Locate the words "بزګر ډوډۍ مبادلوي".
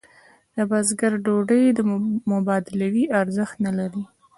0.69-3.05